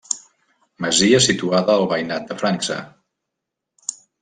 Masia 0.85 1.19
situada 1.25 1.75
al 1.81 1.85
veïnat 1.93 2.27
de 2.33 2.39
França. 2.41 2.81